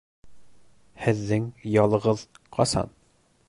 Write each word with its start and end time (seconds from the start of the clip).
Һеҙҙең 1.03 1.45
ялығыҙ 1.77 2.27
ҡасан? 2.59 2.95